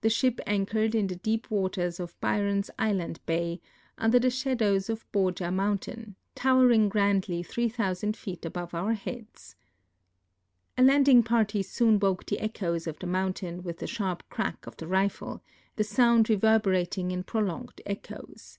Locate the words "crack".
14.30-14.66